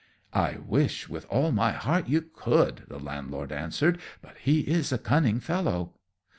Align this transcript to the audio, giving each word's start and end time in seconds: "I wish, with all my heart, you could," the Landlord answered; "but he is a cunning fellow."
"I 0.33 0.57
wish, 0.65 1.07
with 1.09 1.25
all 1.29 1.51
my 1.51 1.73
heart, 1.73 2.07
you 2.07 2.23
could," 2.23 2.85
the 2.87 2.97
Landlord 2.97 3.51
answered; 3.51 3.99
"but 4.19 4.35
he 4.39 4.61
is 4.61 4.91
a 4.91 4.97
cunning 4.97 5.39
fellow." 5.39 5.93